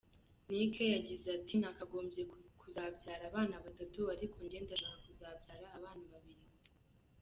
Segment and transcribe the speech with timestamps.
[0.49, 2.21] Nick yagize ati:«Nakagombye
[2.61, 6.69] kuzabyara abana batatu, ariko njye ndashaka kuzabyara abana babiri gusa.